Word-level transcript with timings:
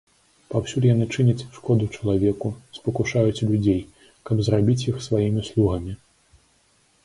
Паўсюль 0.51 0.87
яны 0.93 1.05
чыняць 1.17 1.47
шкоду 1.57 1.89
чалавеку, 1.99 2.47
спакушаюць 2.79 3.43
людзей, 3.53 3.79
каб 4.29 4.35
зрабіць 4.51 4.81
іх 4.93 5.01
сваімі 5.09 5.41
слугамі. 5.51 5.93